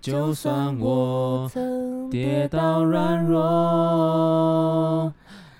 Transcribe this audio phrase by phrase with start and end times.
[0.00, 1.50] 就算我
[2.10, 5.12] 跌倒软弱，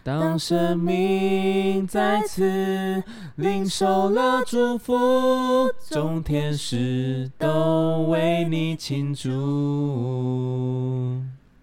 [0.03, 3.03] 当生命再次
[3.37, 9.29] 领受了祝福， 众天使都为你庆祝。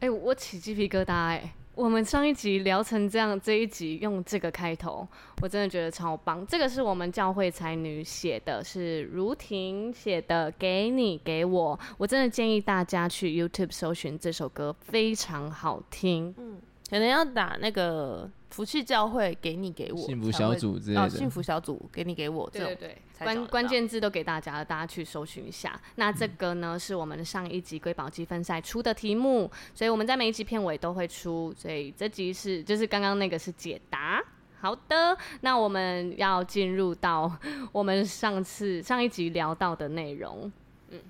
[0.02, 1.52] 哎、欸，我起鸡皮疙瘩哎、欸。
[1.76, 5.08] 我们上一集聊成这样，这一集用这个开头，
[5.42, 6.46] 我真的觉得超棒。
[6.48, 11.78] 这个是我们教会才女写的，是如婷写的，给你给我。
[11.98, 16.34] 我真的建议大家去 YouTube 搜寻这首歌，非常好听。
[16.38, 18.30] 嗯，可能要打那个。
[18.56, 21.02] 福气教会给你给我，幸福小组之类的。
[21.02, 25.78] 哦，幸福小组给你给我，对对对，关关键字都给大家了，大家去搜寻一下。
[25.96, 34.24] 那这个呢，嗯、是我们上一集瑰宝积分赛出的题目，所以我们在每一集片尾都会出，所以这集是就是刚刚那个是解答。
[34.62, 37.30] 好的，那我们要进入到
[37.74, 40.50] 我们上次上一集聊到的内容，
[40.92, 41.02] 嗯，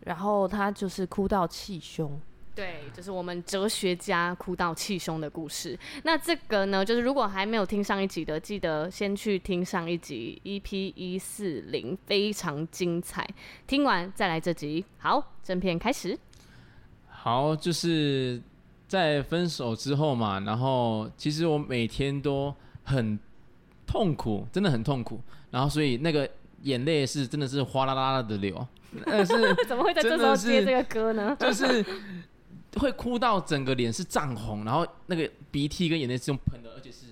[0.00, 2.20] 然后他就是哭到气胸。
[2.56, 5.78] 对，就是我们哲学家哭到气胸的故事。
[6.04, 13.28] 那这个呢，就是如果还没有听上一集的，记得先去听上一集 EP 一四零，非常精彩。
[13.66, 14.82] 听完再来这集。
[14.96, 16.18] 好，正片开始。
[17.06, 18.40] 好，就是
[18.88, 22.54] 在分手之后嘛，然后其实我每天都
[22.84, 23.18] 很
[23.86, 25.20] 痛苦，真的很痛苦。
[25.50, 26.26] 然后所以那个
[26.62, 28.66] 眼泪是真的是哗啦啦的流。
[29.04, 31.36] 但 是怎么会在这时候接这个歌呢？
[31.38, 31.84] 就是。
[32.80, 37.06] 会哭到整个脸是涨红，然后那个鼻涕跟眼泪是用喷的，而且是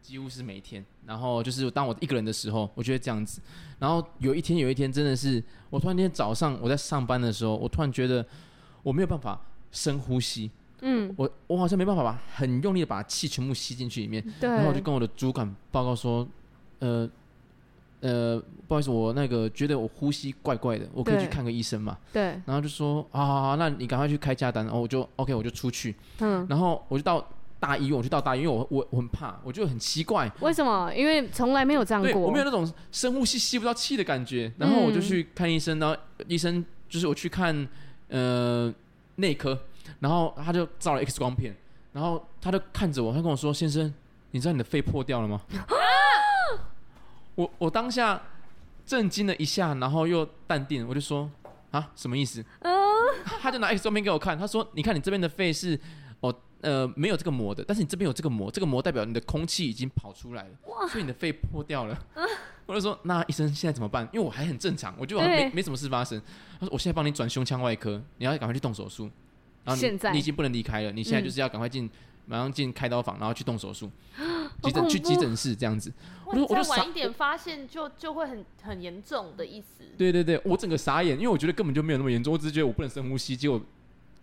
[0.00, 0.84] 几乎是每天。
[1.06, 3.40] 然后就是当我一个人的时候，我觉得这样子。
[3.78, 8.24] 然后有一天，有一天真的是，我突然间早上我在上班的时候，我突然觉得
[8.82, 9.40] 我没有办法
[9.72, 10.50] 深呼吸。
[10.80, 14.22] 嗯，我我好像没办法把很用力的把气全部吸进去里面。
[14.40, 14.48] 对。
[14.48, 16.28] 然后我就跟我的主管报告说，
[16.80, 17.08] 呃。
[18.00, 21.98] 呃，不好意思，我那个觉得我呼吸怪怪的，我可以去看个医生嘛？
[22.12, 22.22] 对。
[22.46, 25.94] 然后就说啊，好好，那你赶快去开价单，然后我就 OK，我就出去。
[26.20, 26.46] 嗯。
[26.48, 27.26] 然后我就到
[27.58, 30.30] 大医院，我就到大医院，我我我很怕，我觉得很奇怪。
[30.40, 30.92] 为什么？
[30.94, 32.20] 因为从来没有这样过。
[32.22, 34.52] 我没有那种深呼吸吸不到气的感觉。
[34.58, 35.96] 然后我就去看医生，然后
[36.28, 37.66] 医生就是我去看
[38.08, 38.72] 呃
[39.16, 39.58] 内科，
[39.98, 41.56] 然后他就照了 X 光片，
[41.92, 43.92] 然后他就看着我，他跟我说：“先生，
[44.30, 45.40] 你知道你的肺破掉了吗？”
[47.38, 48.20] 我我当下
[48.84, 51.30] 震惊了一下，然后又淡定，我就说
[51.70, 52.44] 啊，什么意思？
[52.62, 52.74] 嗯，
[53.40, 55.78] 他就拿 X 光片给我看，他说，你看你这边的肺是
[56.18, 61.96] 哦呃没有这个膜的，但是你这边有这个膜，这个膜代表你的空气已经跑出来了，哇，所以你的肺破掉了。
[62.66, 64.02] 我就说，那医生现在怎么办？
[64.12, 66.20] 因为我还很正常，我就好像没没什么事发生。
[66.58, 69.08] 他说，我现在帮你转胸腔外科，你要赶快去动手术。
[69.64, 71.88] 然后你现在你已经不能离开了，你现在就是要赶快进。
[72.28, 73.90] 马上进开刀房，然后去动手术，
[74.62, 75.90] 急诊去急诊室这样子。
[76.26, 79.84] 我就我就晚一点发现就，就就会很很严重的意思。
[79.96, 83.58] 对对对，我整个傻眼，因为我觉得根本就没有那么严重，我只是觉得我不能深呼吸，结果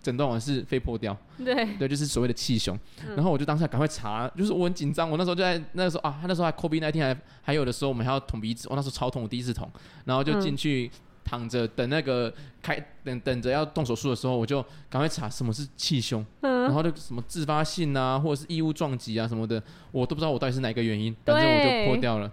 [0.03, 1.17] 诊断完是肺破掉。
[1.43, 2.77] 对对，就是所谓的气胸。
[3.15, 9.67] 然后我就当下赶快查，就是我很紧张，我那时候就在那个时候啊，他那时候还 COVID 那天还还有的时候我们还要捅鼻子，我那时候超痛，我第一次捅，
[10.05, 10.91] 然后就进去。
[11.25, 12.31] 嗯躺着等那个
[12.61, 19.59] 开等等着要动手术的时候，我就赶快查什么是气胸，嗯、然后就什么自发性啊，或者是异物撞击啊什么的，
[19.91, 22.31] 我都不知道我到底是哪个原因，反正我就破掉了。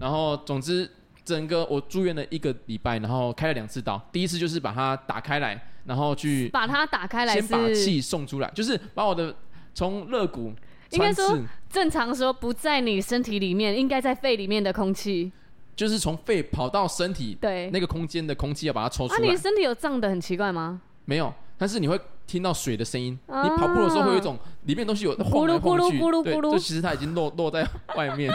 [0.00, 0.90] 然后总之
[1.24, 9.32] 整个我住院了一个礼拜，然后开了两次刀，第一次就是把它打开来，然后去把它打开来，先把气送出来，就是把我的
[9.72, 10.52] 从肋骨
[10.90, 11.38] 应该说
[11.70, 15.30] 正常说不在你身体里面，应该在肺里面的空气。
[15.74, 19.20] 就是从肺跑到身体，对那个空间的空气要把它抽出来。
[19.20, 20.80] 啊，你身体有胀得很奇怪吗？
[21.04, 23.18] 没有，但是你会听到水的声音。
[23.26, 27.66] 啊、你跑步的时候会有一种里面东西有晃来晃去，对，就其实它已经落落在
[27.96, 28.32] 外面。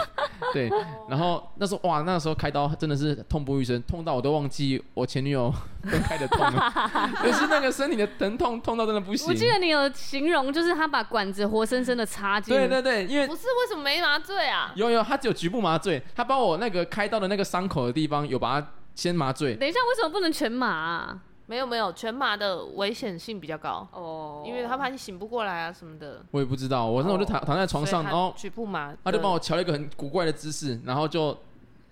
[0.54, 0.70] 对，
[1.10, 5.54] 然后那时候哇，那时候开刀真的是痛不欲生，痛到我都忘记我前女友
[5.84, 6.72] 分开的痛了。
[7.18, 9.28] 可是那个身体的疼痛痛到真的不行。
[9.28, 12.56] 我记得你有形容，就是他把管子活生生的插进。
[12.56, 14.72] 对对对，因为不是为什么没麻醉啊？
[14.76, 19.56] 有有，他只有局部麻醉，他把我那个开刀的那个伤口的地方有把它先麻醉。
[19.56, 21.20] 等一下，为什么不能全麻啊？
[21.48, 23.88] 没有没有，全麻的危险性比较高。
[23.94, 26.22] 哦，因为他怕你醒不过来啊什么的。
[26.32, 31.36] 我也不知道，我那时候就躺躺在床上，然后局部麻，他就帮我调了一个很古怪的姿势，然后就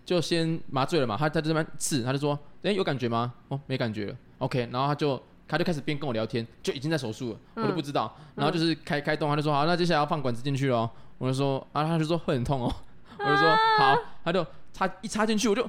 [0.06, 3.34] 就先麻醉了嘛，他他这边刺，他就说，哎、欸，有感觉吗？
[3.48, 12.76] 哦，没感觉了，OK，然后他就他就开始边跟我聊天，就已经在手术了，我都不知道，嗯、然后就是开开动，他就说好，那接下来要放管子进去了，我就说啊，他就说会很痛哦，
[13.20, 15.64] 我就说好，他就插一插进去，我就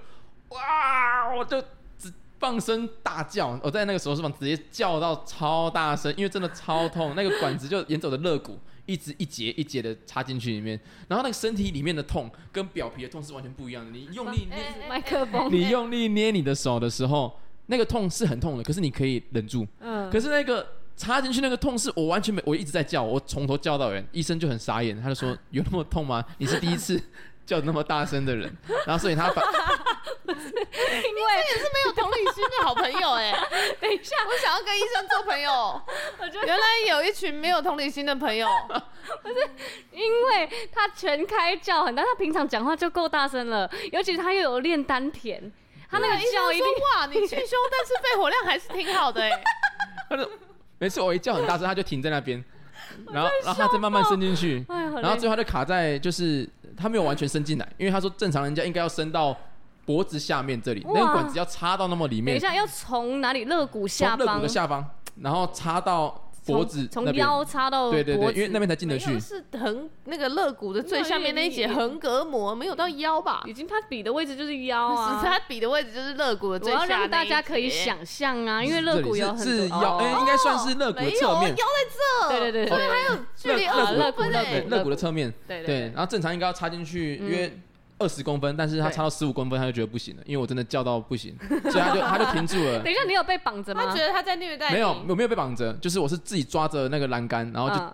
[0.48, 1.62] 哇，我就。
[2.38, 10.78] 放声大叫，我在那个手术房直接叫到超大声，因为真的超痛，那个管子就沿着我的肋骨一直一节一节的插进去里面，
[11.08, 13.90] 然后那个身体里面的痛跟表皮的痛是完全不一样的。
[13.90, 19.66] 你用力捏麦克风，你用力捏你的手的时候，那个痛是很痛的，可是你可以忍住。
[19.80, 20.10] 嗯。
[20.10, 20.66] 可是那个
[20.96, 26.24] 插进去那个痛是我完全没，我一直在叫，我从头叫到尾，医生就很傻眼，他就说 有那么痛吗？
[26.38, 27.00] 你是第一次
[27.46, 28.54] 叫那么大声的人，
[28.84, 29.42] 然后所以他把。
[30.26, 33.38] 因为这也是没有同理心的好朋友哎、欸。
[33.80, 35.50] 等一下，我想要跟医生做朋友。
[36.20, 38.46] 我觉得原来有一群没有同理心的朋友。
[39.22, 39.34] 不是，
[39.92, 45.40] 因为他全开叫很大，他平常讲话就够大声了，尤其是他又有练丹田，
[45.90, 49.44] 他那个叫一定哇，你去胸，但是肺活量还是挺好的哎、欸。
[50.10, 50.28] 他就
[50.78, 52.44] 每次我一叫很大声，他就停在那边，
[53.12, 59.36] 然后然后他再慢慢伸进去，然后最后他就卡在就是他没有完全伸进来，因为他说正常人家应该要伸到。
[59.86, 62.36] 脖子下面这里，那个管子要插到那么里面。
[62.36, 63.44] 等一下，要从哪里？
[63.44, 64.26] 肋骨下方。
[64.26, 64.84] 肋骨的下方，
[65.20, 66.86] 然后插到脖子。
[66.88, 68.04] 从腰插到脖子。
[68.04, 69.18] 对对对，因为那边才进得去。
[69.18, 73.42] 是横那个肋骨的最下面那一节横膈膜，没有到腰吧？
[73.46, 75.20] 已经，他比的位置就是腰啊。
[75.22, 76.78] 他比的位置就是肋骨的最下。
[76.78, 79.44] 我要让大家可以想象啊，因为肋骨有很多。
[79.44, 81.50] 是腰，哎，应该算是肋骨的侧面。
[81.50, 82.28] 腰在这。
[82.28, 82.88] 对对对对。
[82.88, 84.22] 还有距离二骨肋骨
[84.70, 85.32] 肋骨的侧面。
[85.46, 85.80] 对对。
[85.94, 87.60] 然后正常应该要插进去，因为。
[87.98, 91.36] 二十公分，但是他差到十五公分，他就觉得不行了，因为我真的叫到不行，
[91.70, 92.80] 所以他就 他就停住了。
[92.82, 93.86] 等一下，你有被绑着吗？
[93.86, 94.74] 他觉得他在虐待你。
[94.74, 97.76] 没有，我没有被绑着，就是我是自己抓着那个栏杆，然后就。
[97.76, 97.92] 嗯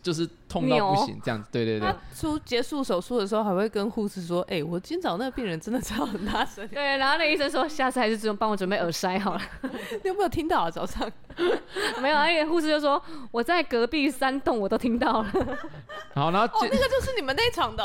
[0.00, 1.86] 就是痛到不行这样子，对对对。
[1.86, 6.66] 他出结束手术的时候，还会跟护士说：“哎，我今早那个病人真的叫很大声。
[6.72, 9.40] ”对，然后那医生说：“下次还是只用帮我准备耳塞好了。
[10.02, 10.70] ”你有没有听到啊？
[10.70, 11.10] 早上
[12.00, 13.02] 没有，而且护士就说
[13.32, 15.32] ：“我在隔壁三栋我都听到了。”
[16.14, 17.84] 好，然后哦，那个就是你们那场的。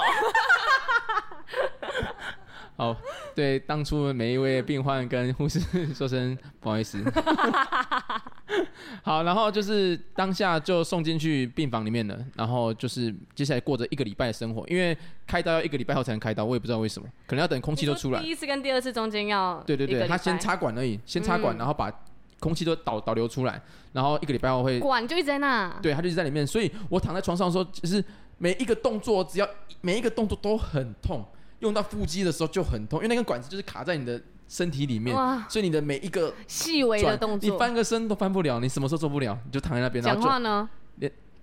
[2.77, 2.95] 好，
[3.33, 5.59] 对，当初每一位病患跟护士
[5.95, 7.03] 说声不好意思。
[9.01, 14.95] 好，然后就是当下就送进去病房里面了，然后就是接下来过着一个礼拜的生活，因为
[15.25, 18.21] 开刀要一个礼拜后才能开刀，我也不知道为什么，可能要等空气都出来。
[18.21, 21.91] 第一次跟第二次中间要对对对，他先插管而已，先插管，然后把
[22.39, 23.59] 空气都导导流出来，
[23.91, 28.03] 然后一个礼拜后会管就一直在那，对，他就一直在里面，所以我躺在床上的时候，就是
[28.37, 29.49] 每一个动作，只要
[29.81, 31.25] 每一个动作都很痛。
[31.59, 35.15] 用到腹肌的时候就很痛，因为那根管子就是卡在你的身体里面，
[35.49, 40.03] 所以你的每一个细微的动作，你翻个身都翻不了，你什么时候做不了，你就躺在那边。
[40.03, 40.69] 讲话呢？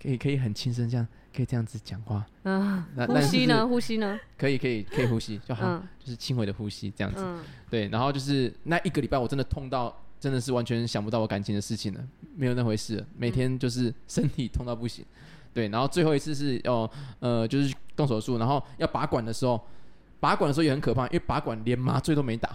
[0.00, 2.26] 可以可以很轻声这样，可以这样子讲话。
[2.43, 3.66] 嗯，呼吸呢？
[3.66, 4.20] 呼吸呢？
[4.37, 7.25] 可以可以可以呼吸就好，就是轻微的呼吸这样子。
[7.70, 12.00] 对，然后就是那一个礼拜我真的痛到真的是完全想不到我感情的事情了，
[12.37, 15.02] 没有那回事，每天就是身体痛到不行。
[15.55, 16.90] 对，然后最后一次是要
[17.20, 19.58] 呃就是动手术，然后要拔管的时候。
[20.20, 22.50] 拔管的时候也很可怕，因为拔管连麻醉都没打，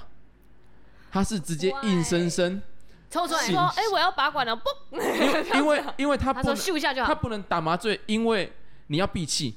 [1.12, 2.62] 他是直接硬生生
[3.10, 4.64] 抽出来说：“哎，我要拔管了。”不，
[5.56, 8.52] 因为因为他不能咻一下就好，他不能打麻醉，因为
[8.88, 9.56] 你要闭气，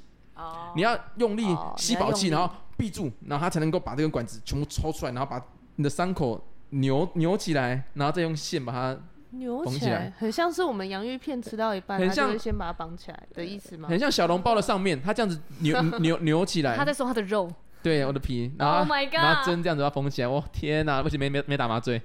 [0.75, 1.45] 你要用力
[1.77, 5.43] 吸饱气，然后闭住，然后他才能够把这根管子全部抽出来，然后把
[5.77, 8.99] 你的伤口扭扭起来，然后再用线把它
[9.31, 13.89] 扭起来，很像是我们洋芋片吃到一半，很像先把它绑起来的意思吗？
[13.89, 17.51] 很像小笼包的上面，他这样子扭扭扭起来， 他在说他的肉。
[17.83, 22.01] 对，我的皮，然后，oh、my God 然后针这样子要缝起来，我天哪，不行，没没没打麻醉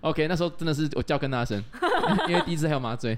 [0.00, 1.62] ，OK，那时候真的是我叫更大声，
[2.28, 3.16] 因为第一次还有麻醉，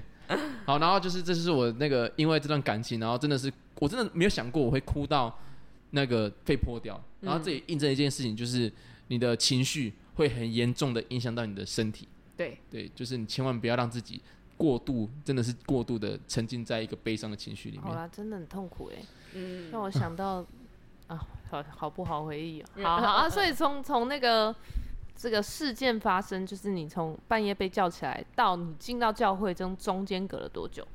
[0.65, 5.35] 好，然后就是这就是我那个因为这段感情，然后真的是我真的没有想过我会哭到
[5.91, 8.71] 那个肺破掉，然后这也印证一件事情，就是
[9.07, 12.57] 你的情绪会很严重的影响到你的身体，对。
[12.69, 14.21] 对，就是你千万不要让自己
[14.55, 19.01] 过度，真的是过度的沉浸在一个悲伤的情绪里面，好啦，真的很痛苦哎，
[19.33, 20.45] 嗯，让我想到。
[21.07, 21.19] 啊，
[21.49, 24.55] 好好不好回忆啊，好好啊，所以从从那个
[25.15, 30.87] 这个事件发生，就是你从半夜被叫起来到你进到教会中，中间隔了多久？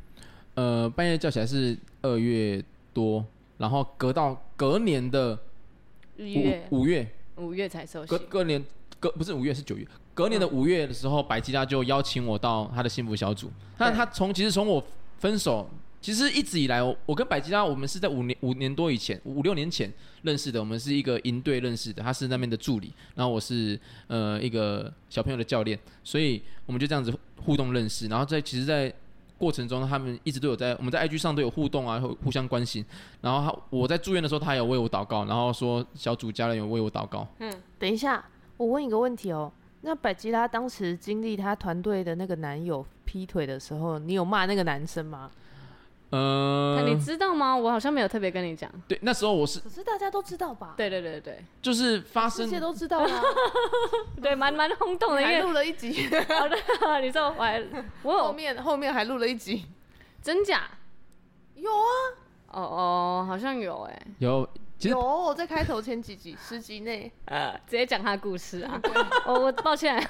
[0.55, 2.63] 呃，半夜叫起来是二月
[2.93, 3.25] 多，
[3.59, 5.39] 然后隔到隔年的
[6.19, 8.05] 五月五月五月才收。
[8.07, 8.65] 隔隔年
[8.99, 13.51] 隔不是五月是九月，隔年的五月的时候，百基拉就邀请我到他的幸福小组。
[13.77, 14.83] 但他从其实从我
[15.19, 15.69] 分手。
[16.01, 20.61] 其实一直以来，我跟百吉拉，我们是在五年五年多以前，五六年前认识的。
[20.61, 27.13] 我们是一个营队认识的，他是那边的助理，然后我是呃一个小朋友的教练，所以我们就这样子
[27.45, 28.07] 互动认识。
[28.07, 28.93] 然后在其实，在
[29.37, 32.85] 过程中，他们一直都有在我们在 IG 上都有互动啊，互互相关心。
[33.21, 37.27] 然后他我在住院的时候，他有为我祷告，然后说小组家人有为我祷告。
[37.41, 38.25] 嗯，等一下，
[38.57, 39.53] 我问一个问题哦。
[39.81, 45.31] 那百吉拉当时经历他团队的那个男友劈腿的时候，你有骂那个男生吗？
[46.11, 47.55] 呃，你知道吗？
[47.55, 48.71] 我好像没有特别跟你讲。
[48.87, 50.75] 对，那时候我是，可是大家都知道吧？
[50.77, 53.23] 对对对对，就是发生，这些都知道啊。
[54.23, 56.09] 对，蛮蛮轰动的，因为录了一集。
[56.39, 56.57] 好的，
[57.03, 57.63] 你说我还，
[58.03, 59.67] 我有后面后面还录了一集，
[60.23, 60.63] 真假？
[61.55, 61.93] 有啊。
[62.53, 64.07] 哦哦，好像有哎。
[64.19, 64.49] 有，
[64.81, 68.81] 有我在开头前几集十集内， 呃，直接讲他的故事啊。
[69.27, 70.03] 我我抱歉。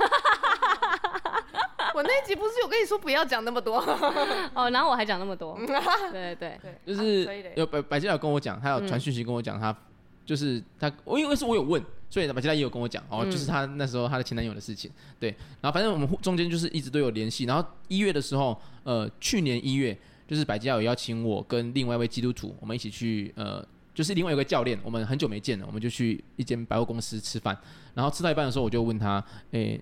[1.99, 3.79] 我那一集不是有跟你说不要讲那么多？
[4.55, 5.59] 哦，然后我还讲那么多，
[6.13, 6.57] 对对。
[6.63, 9.77] 对，就是有百百吉拉有跟我讲，他有传讯息跟我讲，他
[10.25, 14.89] 就是他，我因为是我有问，所以百吉拉也有跟我讲哦，就是他那时候他的前男友的事情，
[15.19, 27.59] 对，然后反正我们中间就是一直都有联系，然后一月的时候，呃，去年一月就是百吉拉有邀请我跟另外一位基督徒，我们一起去，呃，就是另外一个教练，我们很久没见了，我们就去一间百货公司吃饭，
[27.95, 29.81] 然后吃到一半的时候，我就问他，诶，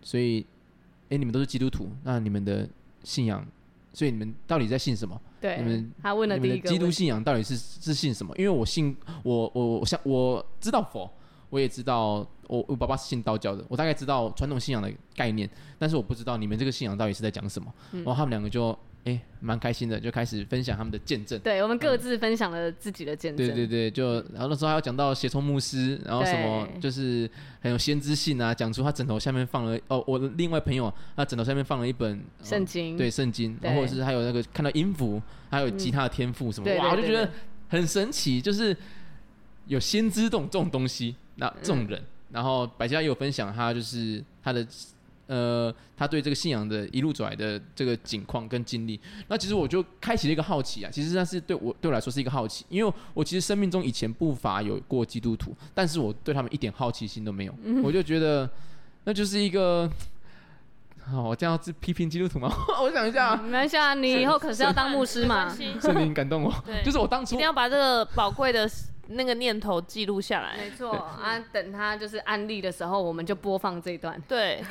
[0.00, 0.46] 所以。
[1.10, 2.68] 哎，你们都是基督徒，那你们的
[3.02, 3.46] 信仰，
[3.92, 5.20] 所以你们到底在信什么？
[5.40, 8.34] 对，你们他问了第一个，基督信仰到底是是信什么？
[8.36, 11.10] 因为我信我我我像我知道佛，
[11.50, 15.48] 我也知道我我爸爸是信道教的，我大概知道传统信仰的概念，
[15.78, 17.72] 但是我不知道你们这个信仰到底是在讲什么。
[17.92, 18.78] 嗯、然后他们两个就。
[19.04, 21.38] 哎，蛮开心的，就开始分享他们的见证。
[21.40, 23.46] 对，我们各自分享了自己的见证。
[23.46, 37.30] 对对对，就然后那时候还有讲到协聪牧师，然后什么就是很有先知性啊，讲出他枕头下面放了哦，我的另外朋友他枕头下面放了一本圣经，对圣经，然后或者是还有那个看到音符，还有吉他的天赋什么，哇，我就觉得
[37.68, 38.76] 很神奇，就是
[39.66, 44.66] 有先知这种这种东西，那这种人，然后百吉拉也有分享他就是他的。
[45.28, 50.90] 呃，他对这个信仰的一路走来的这个景况跟经历，那其实我就开启了一个好奇啊。
[50.90, 57.54] 其实那是对我对我来说是一个好奇，因为我其实生命中以前不乏有过基督徒，但是我对他们一点好奇心都没有。
[57.62, 58.48] 嗯、我就觉得
[59.04, 59.90] 那就是一个，
[61.04, 62.50] 好，我这样子批评基督徒吗？
[62.80, 65.54] 我想一下，没关系啊，你以后可是要当牧师嘛。
[65.80, 68.66] 圣灵感动我， 就是我当初一定要把这个宝贵的。
[69.10, 71.42] 那个念头记录下来，没错啊。
[71.52, 74.20] 等他就是安利的时候，我们就播放这一段。
[74.28, 74.62] 对，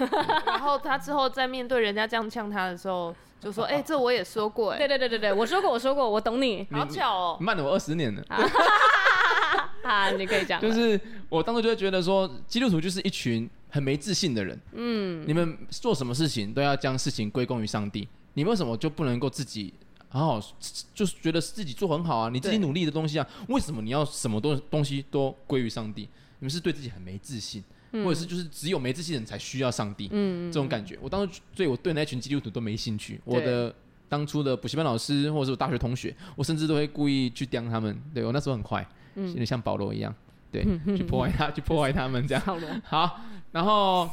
[0.46, 6.68] 然后他之后在面对人家这样呛他的时候，就说：“哎，这我也说过。”哎，对对对对对，我说过，我说过，我懂你。
[6.72, 8.24] 好巧哦，慢了我二十年了。
[9.84, 10.62] 啊，你可以讲。
[10.62, 14.60] 就是我当时就会觉得说，基督徒就是一群很没自信的人。
[14.74, 19.74] 嗯，你们做什么事情都要将事情归功于上帝，你们为什么就不能够自己？
[20.18, 20.54] 好好，
[20.94, 26.10] 就是觉得自己做很好啊，你自己努力的东西啊，为什么你要什么东东西都归于上帝？
[26.40, 30.08] 你们是对自己很没自信，嗯、或者是就是只有没自信的人才需要上帝？
[30.12, 30.98] 嗯，这种感觉。
[31.02, 33.20] 我当时，对我对那群基督徒都没兴趣。
[33.26, 33.74] 我的
[34.08, 38.00] 当初的补习班老师，或者是我大学同学，我甚至都会故意去刁他们。
[38.14, 40.14] 对，我那时候很坏，有点、嗯、像保罗一样，
[40.52, 40.64] 对，
[40.96, 42.44] 去破坏他，去破坏他们这样。
[42.84, 43.20] 好，
[43.52, 44.10] 然后，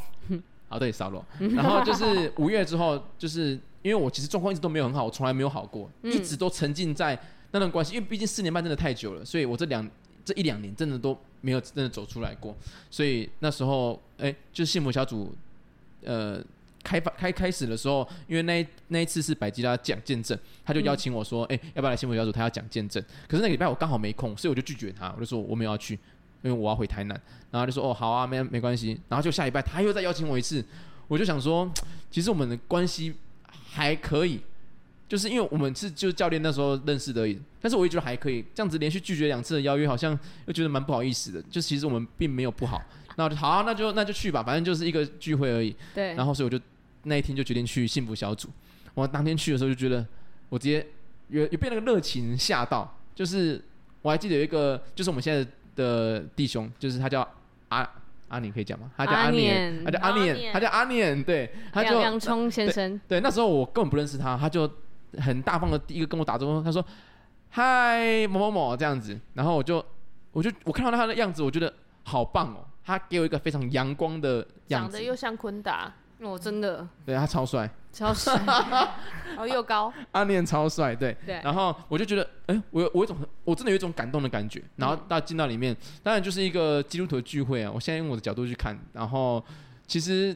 [0.68, 1.24] 好， 对，扫罗。
[1.38, 3.60] 然后就是五月之后，就是。
[3.84, 7.16] 因为我其实状况一直都没有很好，我从来没有好过，嗯、一直都沉浸在
[7.50, 7.94] 那段关系。
[7.94, 9.86] 因为毕竟四年半真的太久了，所以我这两
[10.24, 12.56] 这一两年真的都没有真的走出来过。
[12.90, 15.36] 所以那时候，哎，就是幸福小组，
[16.02, 16.42] 呃，
[16.82, 22.32] 开发开开始的时候，因为那那一次是百吉拉讲见证，他就邀请我说，哎、嗯，要不要来幸福小组？
[22.32, 23.04] 他要讲见证。
[23.28, 25.92] 可是那个礼拜我刚好没空，所以我就拒绝他，我就说我没有要去，
[26.40, 27.20] 因为我要回台南。
[27.50, 28.98] 然后就说，哦，好啊，没没关系。
[29.10, 30.64] 然后就下礼拜他又再邀请我一次，
[31.06, 31.70] 我就想说，
[32.10, 33.14] 其实我们的关系。
[33.74, 34.40] 还可以，
[35.08, 40.16] 就是因为我们是就教练那时候认识的而已，但是我也觉得还可以，这样子连续拒绝两次的邀约，好像
[40.46, 41.42] 又觉得蛮不好意思的。
[41.50, 42.80] 就其实我们并没有不好，
[43.16, 45.74] 那就好啊，那就那就去吧，反正就是一个聚会而已。
[45.92, 46.14] 对。
[46.14, 46.62] 然后所以我就
[47.02, 48.48] 那一天就决定去幸福小组。
[48.94, 50.06] 我当天去的时候就觉得，
[50.48, 50.86] 我直接
[51.28, 53.60] 有有被那个热情吓到，就是
[54.02, 57.28] 我还记得有一个，就是我们现在的弟兄，就是他叫
[57.70, 57.88] 阿。
[58.34, 58.90] 阿年可以讲吗？
[58.96, 63.00] 他叫阿念，他叫阿念，他叫阿念，对，他叫洋葱先生。
[63.08, 64.70] 对，那时候我根本不认识他，他就
[65.18, 66.84] 很大方的第一个跟我打招呼，他说
[67.50, 69.84] ：“嗨，某某某这样子。”然后我就，
[70.32, 71.72] 我就我看到他的样子，我觉得
[72.02, 75.92] 好棒哦，他给我一个非常阳光的样子，长得又像坤达。
[76.20, 89.44] 哦，真的，对他超帅， 超帅，然 后又高，阿念超帅，对，对，然后我就觉得，哎、欸，我有我有一种，我真的有一种感动的感觉，然后到进到里面，当然就是一个基督徒的聚会啊，我现在用我的角度去看，然后
[89.86, 90.34] 其实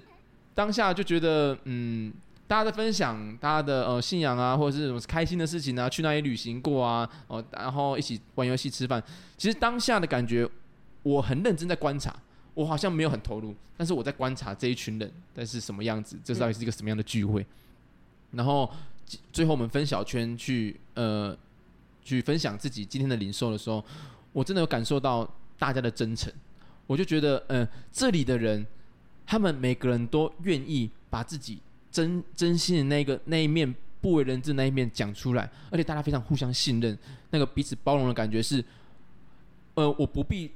[0.55, 2.13] 当下就觉得，嗯，
[2.47, 9.03] 大家在分享大家的呃信仰啊，或者是什么开心的事情啊，去那里旅行过啊，哦，然后一起玩游戏吃饭，
[9.37, 10.47] 其实当下的感觉，
[11.03, 12.15] 我很认真在观察。
[12.59, 17.47] 我好像没有很投入，但是我在观察这一群人，但是什么样子，这到底是一个什么样的聚会？
[18.33, 18.69] 然后
[19.33, 21.39] 最后我们分小圈去呃
[22.03, 23.85] 去分享自己今天的领受的时候，
[24.33, 25.25] 我真的有感受到
[25.57, 26.33] 大家的真诚。
[26.89, 28.67] 我就觉得，嗯、这里的人，
[29.25, 31.61] 他们每个人都愿意把自己
[31.93, 36.99] 真真心的那个那一面不为人知那一面讲出来，而且大家非常互相信任，
[37.31, 38.65] 那个彼此包容的感觉是，
[39.75, 40.51] 呃，我不必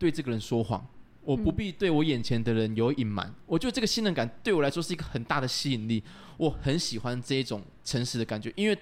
[0.00, 0.84] 对这个人说谎，
[1.24, 3.26] 我不必对我眼前的人有隐瞒。
[3.26, 6.02] 嗯、我觉得这个信任感对我来说是一个很大的吸引力，
[6.36, 8.78] 我很喜欢这一种诚实的感觉，因为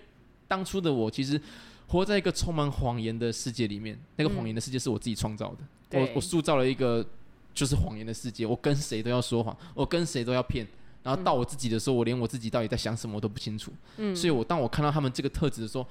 [0.49, 1.41] 当初的我其实
[1.87, 5.59] 活在一个充满谎言的世界里面，那个谎言的世界是我自己创造的。
[5.61, 7.07] 嗯我我塑造了一个
[7.53, 10.67] 就是谎言的世界，我跟谁都要说谎，我跟谁都要骗，
[11.03, 13.71] 然后到我自己的时候，我连我自己到底在想什么我都不清楚。
[13.99, 15.87] 嗯，所以我当我看到他们这个特质的时候，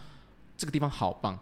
[0.58, 1.38] 这个地方好棒。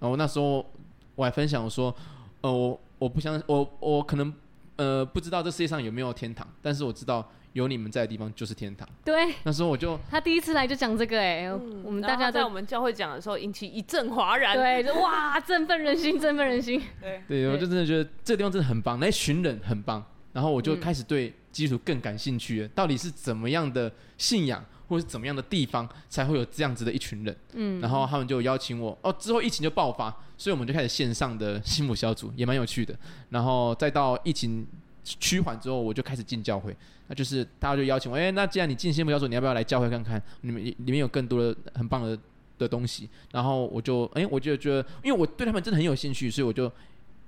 [0.00, 0.70] 然后那时候
[1.14, 1.96] 我还分享我说，
[2.42, 4.30] 呃，我我不相信，我我可能
[4.76, 7.30] 呃不知道这世界上有没有天堂，但是我知道。
[7.54, 8.84] 有你们在的地方就是天堂。
[9.04, 16.82] 对，那时候我就他第一次来就讲这个哎、欸，嗯、我们大家在我们教会讲的时候引起一阵哗然，对， 就哇，振奋人心，振奋人心。
[17.00, 27.36] 对，对，我就真的觉得这个地方真的很棒，那群人很棒，然后我就开始对基督更感兴趣了，嗯、到底是怎么样的信仰，或是怎么样的地方才会有这样子的一群人？
[27.54, 32.94] 嗯，然后他们就邀请我，哦，之后疫情就爆发，所以我们就开始线上的心母小组，也蛮有趣的。
[33.30, 34.66] 然后再到疫情
[35.02, 36.76] 趋缓之后，我就开始进教会。
[37.06, 40.22] 那就是大家就邀请我，哎、欸，那既然你进心母小组，你要不要来教会看看？
[40.40, 42.18] 你们里面有更多的很棒的
[42.56, 43.08] 的东西。
[43.30, 46.72] 然后我就，哎、欸，我就觉得，因为我对他们真的很有兴趣，所以我就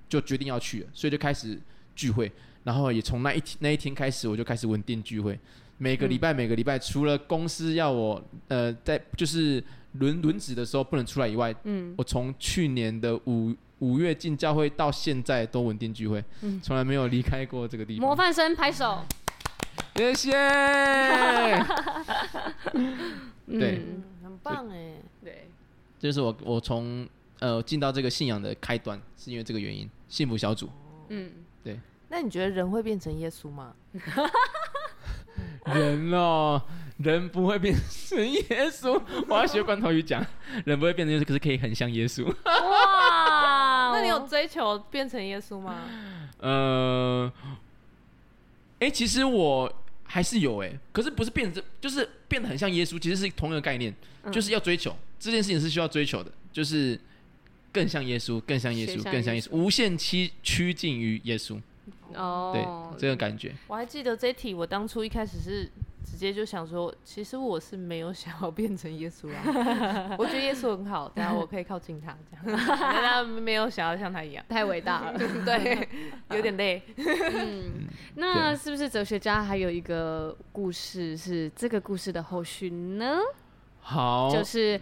[0.08, 1.60] 就决定要去了，所以就开始
[1.94, 2.32] 聚会。
[2.64, 5.38] 然后也从那一天那一天开始，我就开始稳定聚会。
[5.78, 18.06] 每个礼拜、嗯、每个礼拜，除了公司要我呃在就是轮轮值的时候不能出来以外，嗯，我从去年的五五月进教会到现在都稳定聚会，嗯，从来没有离开过这个地方。
[18.06, 19.04] 模范生拍手。
[19.94, 20.32] 谢谢。
[23.46, 23.82] 对，
[24.22, 24.94] 很棒哎。
[25.22, 25.48] 对，
[25.98, 27.06] 这是我我从
[27.38, 29.88] 呃进到这个信仰的开端，是因为这个原因。
[30.08, 30.70] 幸福小组。
[31.08, 31.30] 嗯，
[31.62, 31.78] 对。
[32.08, 33.74] 那你觉得人会变成耶稣吗？
[35.74, 36.62] 人哦，
[36.98, 37.74] 人不会变
[38.08, 39.00] 成耶稣。
[39.28, 40.24] 我要学罐头鱼讲，
[40.64, 42.26] 人不会变成耶稣，可是可以很像耶稣。
[42.26, 45.74] 哇，那你有追求变成耶稣吗？
[46.38, 47.32] 呃，
[48.80, 49.72] 哎，其实我。
[50.08, 56.98] 还是有哎、欸，可是不是变成，就是变得很像耶稣，其实是同一个概念，嗯、就是要追求这件事情是需要追求的，就是
[57.72, 61.60] 更像耶稣，更像耶稣，更像耶稣，无限期趋近于耶稣。
[62.14, 63.54] 哦，对，这个感觉。
[63.66, 65.70] 我还记得这一题，我当初一开始是。
[66.08, 75.88] 直接就想说，其实我是没有想要变成耶稣啊， 我觉得耶稣很好，然后我可以靠近他这样， 但他没有想要像他一样，太伟大了， 对，
[76.30, 76.80] 有点累。
[76.96, 83.18] 嗯，那是不是哲学家还有一个故事是这个故事的后续呢？
[83.80, 84.80] 好，就是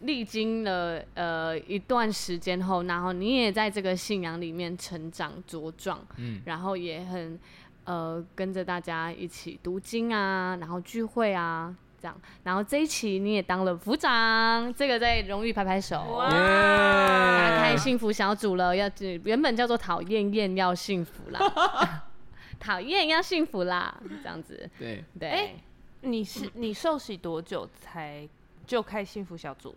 [0.00, 7.38] 历经了呃一段时间后，然后你也在这个信仰里面成长茁壮，嗯，然后也很。
[7.84, 18.90] 呃，跟着大家一起读经啊，然后聚会啊，这样，然后这一期你也当了副长，这个在荣誉拍拍手，哇，打开幸福小组了，要
[19.24, 22.04] 原本叫做讨厌厌要幸福啦，
[22.60, 25.02] 讨厌要幸福啦，这样子，对。
[25.18, 25.56] 对，哎、欸，
[26.02, 28.28] 你是你受洗多久才
[28.66, 29.74] 就开幸福小组？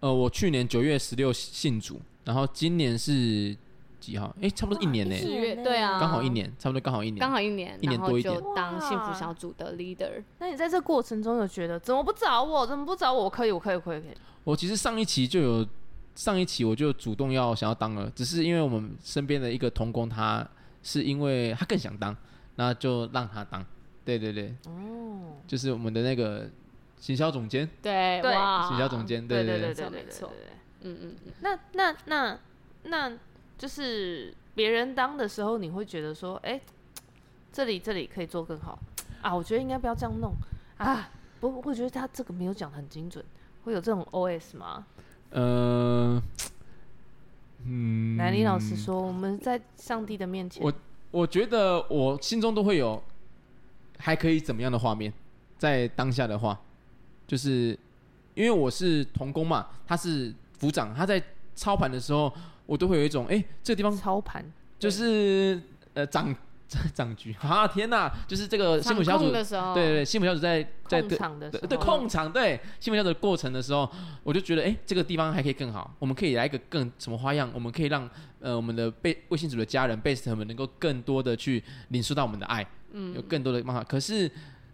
[0.00, 3.56] 呃，我去年九月十六信主，然后今年是。
[4.00, 4.32] 几号？
[4.40, 5.16] 哎，差不多一年呢。
[5.16, 8.32] 十月，对啊，刚好一年，差不多刚好一年，刚好一年，一年多一点。
[8.32, 10.22] 就当幸福小组的 leader。
[10.38, 12.64] 那你在这过程中有觉得怎么不找我？
[12.64, 13.24] 怎么不找我？
[13.24, 14.12] 我可以，我可以，可以，可以。
[14.44, 15.66] 我其实上一期就有，
[16.14, 20.48] 上一期我就主动要想要当了，只是因为我们身边的一个同工，他
[20.80, 22.16] 是因为他更想当，
[22.54, 23.66] 那就让他当。
[24.04, 24.54] 对对对。
[24.66, 25.42] 哦。
[25.44, 26.48] 就是我们的那个
[26.98, 27.68] 行销总监。
[27.82, 28.32] 对对。
[28.32, 30.32] 行销总监，对对对对对，没错。
[30.82, 31.32] 嗯嗯嗯。
[31.40, 32.38] 那那那
[32.84, 33.18] 那。
[33.58, 36.60] 就是别人当的时候，你会觉得说，哎、欸，
[37.52, 38.78] 这里这里可以做更好
[39.20, 40.32] 啊，我觉得应该不要这样弄
[40.76, 41.10] 啊。
[41.40, 43.24] 不，我觉得他这个没有讲的很精准，
[43.64, 44.86] 会有这种 OS 吗？
[45.30, 46.22] 呃，
[47.64, 50.72] 嗯，南，李老师说，我们在上帝的面前，我
[51.10, 53.02] 我觉得我心中都会有
[53.98, 55.12] 还可以怎么样的画面，
[55.58, 56.60] 在当下的话，
[57.28, 57.78] 就是
[58.34, 61.22] 因为我是童工嘛，他是辅长，他在
[61.54, 62.32] 操盘的时候。
[62.68, 64.44] 我都会有一种，哎、欸，这个地方操盘
[64.78, 65.58] 就是
[65.94, 66.36] 呃掌
[66.92, 67.66] 掌局 啊！
[67.66, 73.90] 天哪，就是这个幸福小组，对对对，幸福小组在在控场的时候，对控场，对幸福小组的过程的时候，
[74.22, 77.50] 我就觉得，哎、欸，这个地方还可以更好，我们可以来一个更什么花样？
[77.54, 78.06] 我们可以让
[78.38, 83.82] 呃我们的被卫星组的家人、贝斯特们能够更多的去领受到我们的爱，嗯，有更多的方法。
[83.82, 84.30] 可是，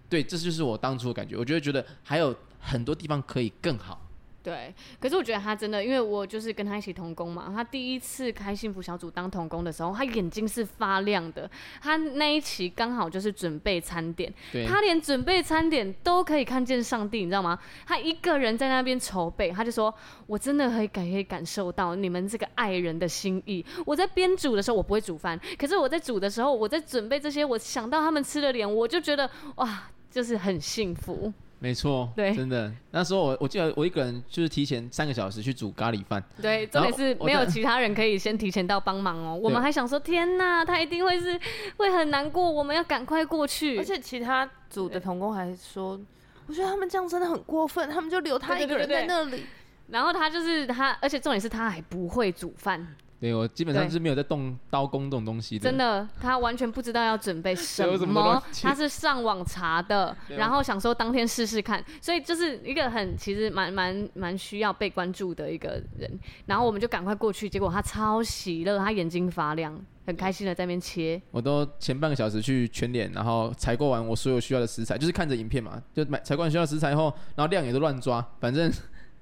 [0.08, 4.03] 对，这就是我当初的感觉，我觉得觉得还有很多地方可以更好。
[4.44, 7.50] 对，可是我觉得他真的，因为我就是跟他一起同工嘛。
[7.56, 11.50] 他第一次开幸福小组当同工的时候，他眼睛是发亮的。
[11.80, 14.30] 他那一期刚好就是准备餐点，
[14.68, 17.58] 他连准备餐点都可以看见上帝，你知道吗？
[17.86, 19.92] 他一个人在那边筹备，他就说
[20.28, 23.64] ：“我真的可以感可以感受到你们这个爱人的心意。
[23.86, 31.32] 我在边煮的时候，我不会煮饭，可是我在煮的时候，我在准备这些，我想到他们吃的脸，我就觉得哇，就是很幸福。”
[31.64, 32.70] 没错，对，真的。
[32.90, 36.22] 那时候我我记得我一个人就是提前三个小时去煮咖喱饭。
[36.42, 39.34] 对，重点是没有其他人可以先提前到帮忙哦。
[39.42, 41.40] 我们还想说，天哪，他一定会是
[41.78, 43.78] 会很难过，我们要赶快过去。
[43.78, 45.98] 而且其他组的童工还说，
[46.46, 49.44] 我觉得他们这样真的很过分，他们就留他一个人在那里。
[49.88, 52.94] 然后他就是他，而且重点是他还不会煮饭。
[53.24, 55.64] 对，我基本上是没有在动刀工这种东西的。
[55.64, 66.20] 真的，他完全不知道要准备什么， 他是上网查的，然后想说当天试试看，所以就是一个很其实蛮蛮蛮需要被关注的一个人。
[66.44, 71.18] 然后我们就赶快过去，结果他超喜乐，他眼睛发亮，很开心的在那边切。
[71.30, 77.04] 我都前半个小时去全脸，然后采购完我所有需要的食材，就是看着影片嘛，就买采购完需要食材后，
[77.36, 78.70] 然后量也都乱抓，反正。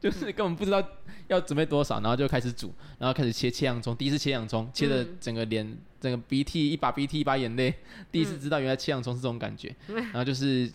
[0.02, 0.82] 就是根本不知道
[1.28, 3.94] 要准备多少，然后就开始煮，然后开始切切洋葱。
[3.94, 7.72] 第一次切洋葱，切的整个脸、整个鼻涕一把鼻涕一把眼泪。
[8.10, 9.72] 第一次知道原来切洋葱是这种感觉。
[9.86, 10.68] 然后就是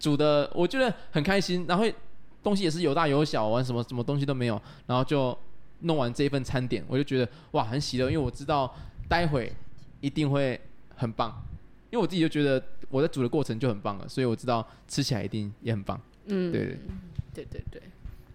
[0.00, 1.64] 煮的，我觉得很开心。
[1.68, 1.84] 然后
[2.42, 4.60] 东西也是有大有小，玩什么什么东西都没有。
[4.88, 5.38] 然后就
[5.82, 8.74] 弄完这一份餐点，我就觉得哇，很喜乐，因为我知道
[9.08, 9.52] 待会
[10.00, 10.60] 一定会
[10.96, 11.40] 很棒。
[11.90, 16.00] 因为我自己就觉得我在煮的过程就很棒了，所以我知道吃起来一定也很棒。
[16.26, 16.60] 嗯，对
[17.32, 17.82] 对对对对。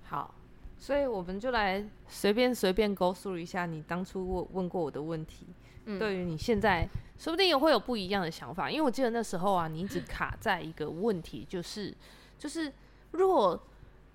[0.09, 0.33] 好，
[0.79, 5.45] 所以我们就来随便随便勾述一下你当初问问过我的问题。
[5.85, 8.69] 嗯，对于你现在，说不定也会有不一样的想法。
[8.69, 11.95] 因为我记得那时候啊，你一直卡在一个问题，就是
[12.37, 12.73] 就是，
[13.11, 13.61] 如果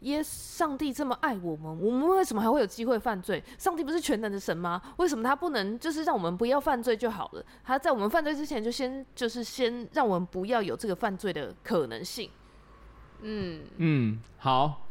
[0.00, 3.42] 耶上帝这么爱我们，我们为什么还会有机会犯罪？
[3.56, 4.82] 上帝不是全能的神吗？
[4.98, 7.44] 为什么他不能就是让我们不要犯罪就好了？
[7.64, 12.30] 他在我们犯罪之前就先就是先让我们不要有这个犯罪的可能性。
[13.22, 14.83] 嗯嗯，好。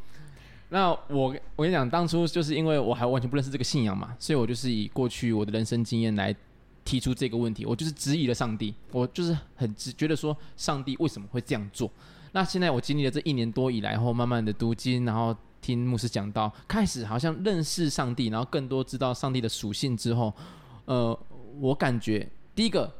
[0.73, 6.35] 那我我跟你讲，当初就是因为我还完全不认识这个信仰嘛，所以我就是以过去我的人生经验来
[6.83, 7.63] 提出这个问题。
[7.63, 11.87] 我就是质疑了上帝，我就是很直觉得说，上帝为什么会这样做？
[12.31, 20.33] 那现在我经历了这一年多以来，后慢慢的读经，然后听牧师讲到，开始好像认识上帝，然后更多知道上帝的属性之后，
[20.85, 21.15] 呃，
[21.59, 22.91] 我感觉第一个，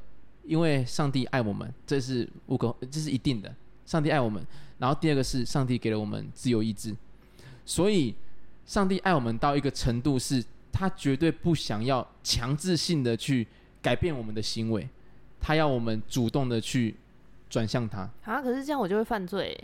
[0.44, 3.52] 因为上帝爱我们，这是无可，这是一定的，
[3.84, 4.46] 上帝爱我们。
[4.78, 6.96] 然后第二个是上帝给了我们自由意志。
[7.66, 8.14] 所以，
[8.66, 13.48] 上帝爱我们到一个程度，是他绝对不想要强制性的去
[13.82, 14.88] 改变我们的行为，
[15.40, 16.96] 他要我们主动的去
[17.50, 18.10] 转向他。
[18.24, 19.58] 啊，可是这样我就会犯罪。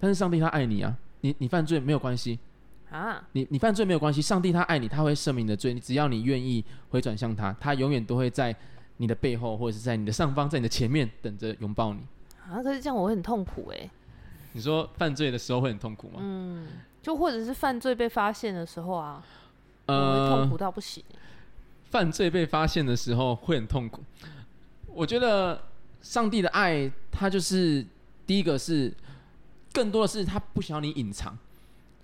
[0.00, 2.38] 但是上帝他爱你啊，你你犯罪没有关系
[2.90, 8.54] 啊，你你犯罪没有关系，上帝他爱你，他会赦免你的罪，你只要你愿意回转向他，他永远都会在
[8.96, 12.00] 你的背后或者是在你的上方，在你的前面等着拥抱你。
[12.48, 13.90] 啊，可是这样我会很痛苦哎。
[14.52, 16.14] 你说犯罪的时候会很痛苦吗？
[16.20, 16.66] 嗯。
[17.08, 19.24] 就或者是犯罪被发现的时候啊，
[19.86, 21.02] 呃，痛苦到不行。
[21.86, 24.02] 犯罪被发现的时候会很痛苦。
[24.88, 25.58] 我觉得
[26.02, 27.82] 上帝的爱，他就是
[28.26, 28.92] 第一个是，
[29.72, 31.34] 更多的是他不想要你隐藏，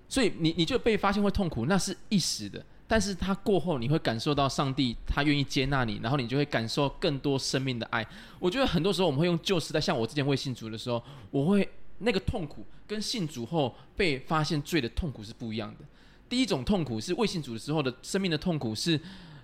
[0.08, 2.64] 所以你你就被发现会痛苦，那是一时的。
[2.88, 8.06] 但是他过后你会感受到上帝他愿意接纳你，然后你就会感受更多生命的爱。
[8.38, 11.68] 我觉得很多时候我们会用旧时代，像我之前会信主的时候，我会。
[12.04, 15.84] 那个痛苦跟信主后被发现罪的痛苦是不一样的。
[16.28, 18.98] 第一种痛苦是未信主的时候的生命的痛苦是，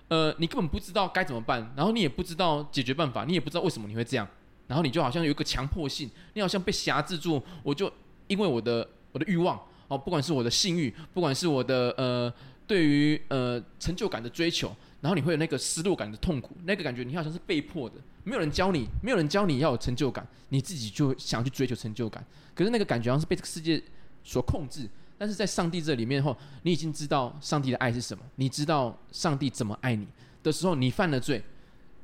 [0.07, 4.27] 呃，你根本不知道该怎么办，然后你也不知道解决办法，你也不知道为什么你会这样，
[4.67, 7.91] 然后你就好像有一个强迫性，你好像被辖制住，我就
[8.27, 12.33] 因为我的我的欲望哦，不管是我的性欲，不管是我的呃
[12.65, 14.75] 对于呃成就感的追求。
[15.01, 22.23] 然后你会有那个失落感的痛苦，那个感觉你好像是被迫的，没有人教你，没有人教你要有成就感，你自己就想去追求成就感。
[22.53, 23.81] 可是那个感觉好像是被这个世界
[24.23, 24.89] 所控制。
[25.17, 30.07] 但是在上帝这里面后，你已经知道上帝的爱是什么，你知道上帝怎么爱你
[30.41, 31.43] 的时候，你犯了罪，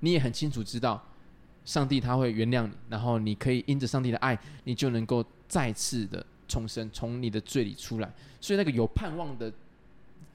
[0.02, 1.04] 你也很清楚知道
[1.66, 8.14] 上帝他会原谅你，然后你可以因着上帝的爱，你就能够再次的重生，从你的罪里出来。
[8.40, 9.52] 所以那个有盼望的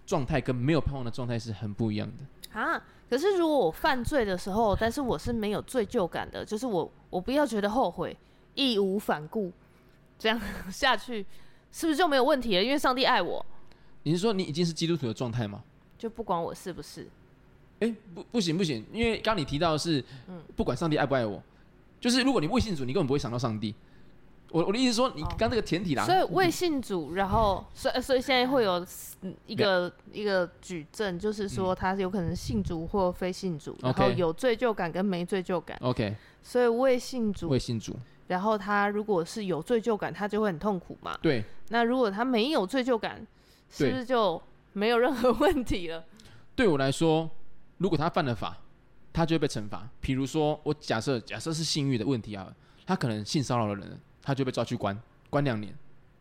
[0.04, 2.24] 状态跟没有盼望的状态是很不一样的。
[2.52, 2.82] 啊！
[3.10, 8.16] 可是如果我犯罪的时候，但是我是没有罪疚感的，就是我我不要觉得后悔，
[8.54, 9.52] 义无反顾，
[10.18, 10.40] 这样
[10.72, 11.24] 下去
[11.70, 12.62] 是不是就没有问题了？
[12.62, 13.44] 因为上帝爱我。
[14.04, 15.62] 你是说你已经是基督徒的状态吗？
[15.98, 17.02] 就不管我是不是？
[17.80, 20.02] 哎、欸，不不行不行，因为刚刚你提到的是，
[20.56, 21.42] 不管上帝爱不爱我，
[22.00, 23.74] 就是如果你未信主，你根本不会想到上帝。
[24.52, 28.86] 我我的意思说，你刚这个前提啦，所以未信主，然后所以所以现在会有
[29.46, 35.78] 一个一个举证，就是说他有可能信主或非信主，然后有罪疚感跟没罪疚感。
[35.80, 41.18] OK，所以未信主，未信主，然后他如果是有罪疚感，他就会很痛苦嘛。
[41.22, 41.42] 对。
[41.70, 43.26] 那如果他没有罪疚感，
[43.70, 44.40] 是不是就
[44.74, 46.04] 没有任何问题了？
[46.54, 47.30] 对我来说，
[47.78, 48.58] 如果他犯了法，
[49.14, 49.88] 他就会被惩罚。
[50.00, 53.98] 比如说，我假设假设是性欲的问题啊，他可能性骚扰了人。
[54.22, 54.96] 他就被抓去关，
[55.28, 55.74] 关两年，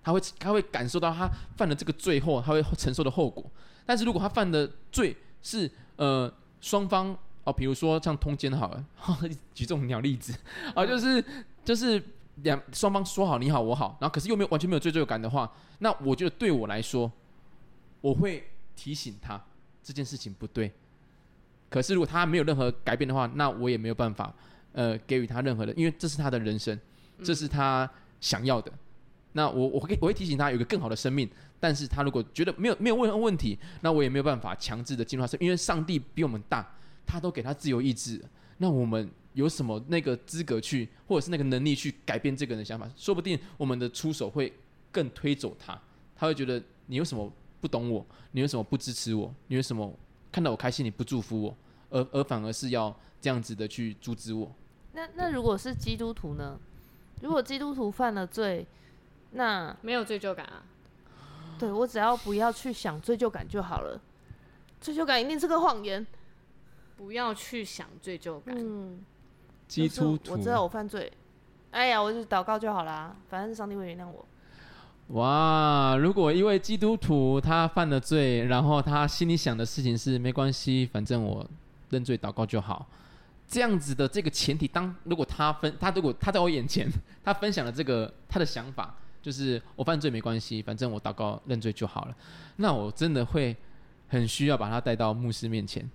[0.04, 3.46] 他会他会感受到他犯了这个罪后他会承受的后果。
[3.86, 8.86] 但是如果他犯的罪是呃双方哦，比如说像通奸好了，
[9.54, 10.34] 举这种鸟例子
[10.76, 11.24] 啊，就是
[11.66, 12.02] 就是
[12.44, 17.12] 两双方说好你好我好，然后可是又没有完全没有罪罪感的话，那我觉得对我来说，
[18.00, 19.42] 我会提醒他
[19.84, 20.72] 这件事情不对。
[21.70, 24.34] 可是如果他没有任何改变的话，那我也没有办法
[24.74, 26.80] 呃给予他任何的，因为这是他的人生。
[27.24, 28.72] 这是他想要的，
[29.34, 31.30] 那我我会我会提醒他有一个更好的生命，
[31.60, 38.24] 但是他如果觉得没有没有问问题，那我也没有办法强制的进入他生命，因为上帝比我们大，他都给他自由意志，
[38.58, 42.90] 那我们有什么那个资格去，或者是那个能力去改变这个人的想法？
[42.96, 44.52] 说不定我们的出手会
[44.92, 45.80] 更推走他，
[46.16, 48.06] 他会觉得你有什么不懂我？
[48.32, 49.34] 你为什么不支持我？
[49.48, 49.94] 你为什么
[50.32, 51.58] 看到我开心你不祝福我？
[51.90, 54.54] 而而反而是要这样子的去阻止我？
[54.94, 56.60] 那那如果是基督徒呢？
[57.22, 58.66] 如果基督徒犯了罪，
[59.32, 60.64] 那没有罪疚感啊？
[61.58, 64.00] 对，我只要不要去想罪疚感就好了。
[64.80, 66.06] 罪疚感一定是个谎言。
[66.98, 68.56] 不要去想罪疚感。
[68.56, 69.04] 嗯，
[69.68, 71.12] 基督徒，我知道我犯罪。
[71.72, 74.24] 哎呀，我就祷告就好啦，反正上帝会原谅我。
[75.20, 81.44] 哇，如果一位基督徒他犯了罪，然后他心里想的事情是没关系，反正我
[81.90, 82.86] 认罪祷告就好。
[83.52, 86.90] 这样子的这个前提，当如果他分他如果他在我眼前，
[87.22, 92.16] 他分享了这个他的想法，就是我犯罪没关系，反正我祷告认罪就好了，
[92.56, 93.54] 那我真的会
[94.08, 95.92] 很需要把他带到牧师面前，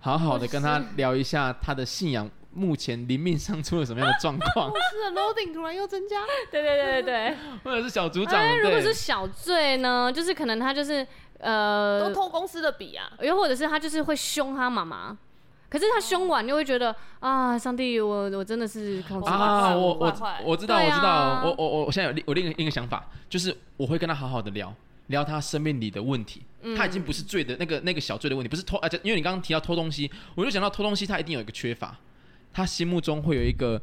[0.00, 4.68] 好好的跟他聊一下他的信仰目前灵命上出了什么样的状况。
[4.68, 6.16] 牧师的 loading 突然又增加，
[6.50, 11.06] 对对对对对，或者 是小组长，哎，如果是小罪呢，就是可能他就是
[11.38, 15.16] 呃都偷公司的笔啊，又或者是他就是会凶他妈妈。
[15.68, 20.06] 可是他凶完，你会觉得啊，上帝，我我真的是控制啊，我我
[20.44, 24.74] 我知道，我知道，我我我我现在有另我另一个另一个想法，就是我会跟他好好的聊
[25.08, 26.42] 聊他生命里的问题，
[26.76, 31.96] 他已经不是罪的那个那个小罪的问题，不是偷，而且因为你刚刚提到偷东西，我就想到偷东西，他一定有一个缺乏。
[32.58, 33.80] 他心目中会有一个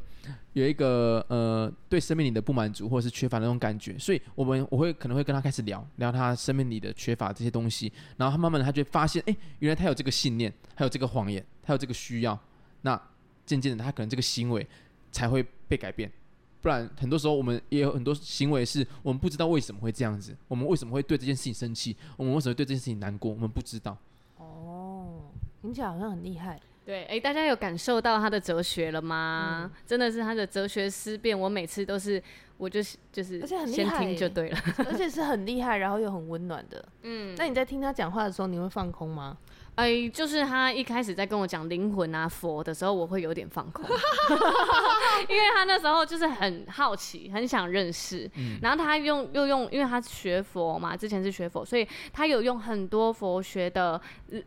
[0.52, 12.38] 有一个呃对生命里的不满足或者是缺乏那种感觉，所以我们我会可能会跟他开始聊聊他生命里的缺乏这些东西，然后他慢慢的他就会发现，哎，原来他有这个信念，还有这个谎言，还有这个需要，
[12.82, 13.00] 那
[13.46, 14.66] 渐渐的他可能这个行为
[15.10, 16.12] 才会被改变，
[16.60, 23.96] 不然很多时候我们也有很多行为是我们不知道为什么会这样子，我们为什么会对这件事情生气，我们为什么会对这件事情难过，我们不知道。
[24.36, 25.30] 哦，
[25.62, 26.60] 听起来好像很厉害。
[26.86, 29.62] 对，哎，大家有感受到他的哲学了吗？
[29.64, 32.22] 嗯、真的是他的哲学思辨，我每次都是，
[32.56, 36.88] 我就是就是，而且很厉害，先听就对了， 而且是很厉害，然后又很温暖的。
[37.02, 39.36] 嗯，那你在听他讲话的时候，你会放空吗？
[39.76, 43.84] 哎，就是他一开始在跟我讲灵魂啊佛的时候，我会有点放空，
[45.28, 48.28] 因为他那时候就是很好奇，很想认识。
[48.36, 54.00] 嗯、然后他用又用，因为他学佛嘛，之前是学佛，所以他有用很多佛学的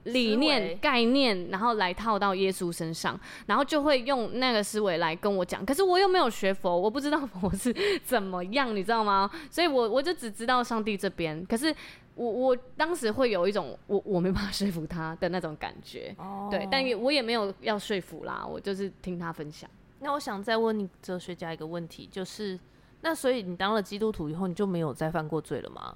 [0.05, 5.63] 理念概念，然后来套到耶稣身上，然后就会用那个思维来跟我讲。
[5.63, 7.71] 可是我又没有学佛，我不知道佛是
[8.03, 9.29] 怎么样，你知道吗？
[9.51, 11.45] 所以我我就只知道上帝这边。
[11.45, 11.75] 可是。
[12.19, 16.51] 我我当时会有一种我我没办法说服他的那种感觉，oh.
[16.51, 19.69] 对，但也我也没有要说服啦，我就是听他分享。
[20.01, 22.59] 那我想再问你哲学家一个问题，就是
[22.99, 25.95] 那所以你当了基督徒以后，你就没有再犯过罪了吗？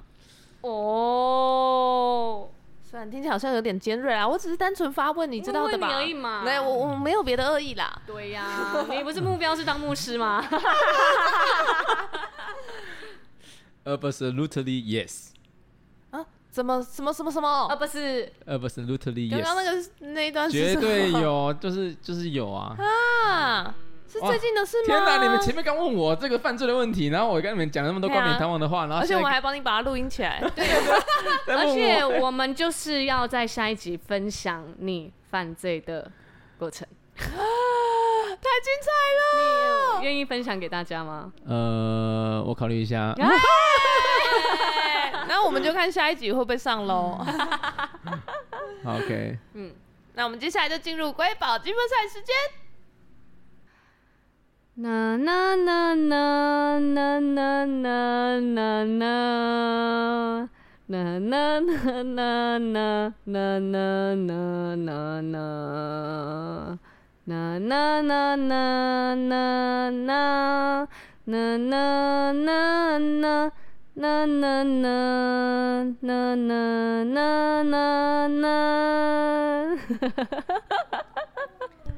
[0.61, 2.47] 哦，
[2.81, 5.89] 虽然听起来好像有点尖锐啊，我只是单纯发问，你知道的吧？
[6.45, 8.01] 没有，我我没有别的恶意啦。
[8.07, 10.41] 对呀、啊，你不是目标是当牧师吗？
[13.83, 15.32] Absolutely yes。
[16.53, 17.49] 怎么什么什么什么？
[17.65, 19.31] 啊不是，呃不是 yes。
[19.31, 22.75] 刚刚那个那一段是绝对有，就是就是有啊。
[22.77, 23.73] 啊，
[24.07, 24.85] 是最近的事吗？
[24.85, 30.39] 天哪，你们前面刚问我这个犯罪的问题，然后我跟你们讲那么多冠冕堂皇的话，然后而且我还帮你把它录音起来。
[30.55, 30.63] 对，
[31.47, 36.11] 而且我们就是要在下一集分享你犯罪的
[36.59, 36.87] 过程。
[37.17, 39.97] 啊，太精彩了！
[39.99, 41.33] 你愿意分享给大家吗？
[41.47, 43.15] 呃，我考虑一下。
[45.33, 47.17] 那我们就看下一集会不会上喽。
[48.85, 49.73] OK，嗯，
[50.13, 52.35] 那我们接下来就进入瑰宝积分赛时间。
[54.75, 60.47] 呐呐呐呐呐呐呐呐呐呐
[60.85, 66.79] 呐呐呐呐呐呐呐呐呐
[67.25, 70.87] 啦，啦啦啦啦啦啦，
[71.25, 73.51] 啦啦啦
[73.95, 79.77] 啦，啦啦啦啦啦啦啦。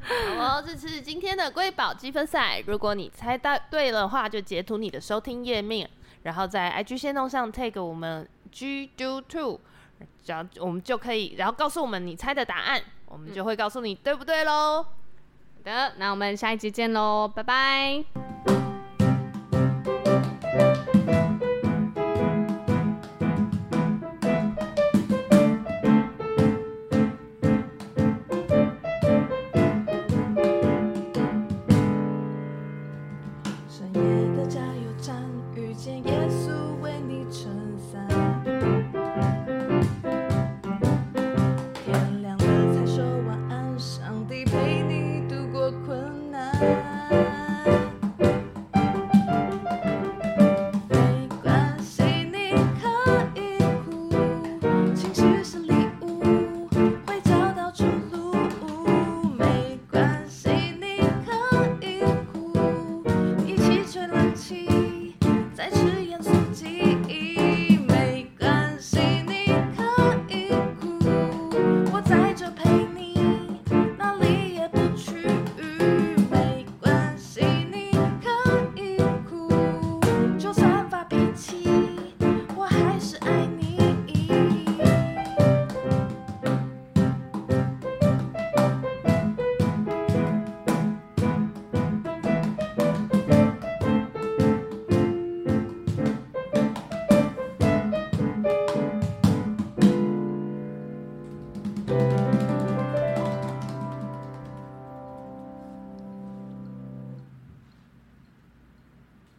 [0.38, 2.64] 好，这是今天的瑰宝积分赛。
[2.68, 5.90] 如果你猜到对的话，就截图你的收听页面，
[6.24, 8.28] 然后在 IG 线动上 take 我们。
[8.52, 9.60] G do two，
[10.24, 14.82] 只要我们就可以，然后告诉我们你猜的答案，我们就会告诉你对不对喽。
[14.82, 14.92] 好
[15.64, 18.65] 的，那我们下一集见喽，拜拜。